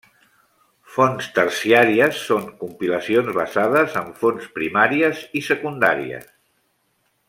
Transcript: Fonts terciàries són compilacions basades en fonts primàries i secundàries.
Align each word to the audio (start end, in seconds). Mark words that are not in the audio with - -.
Fonts 0.93 1.27
terciàries 1.35 2.23
són 2.29 2.49
compilacions 2.63 3.31
basades 3.37 4.01
en 4.03 4.11
fonts 4.25 4.51
primàries 4.59 5.25
i 5.43 5.47
secundàries. 5.53 6.31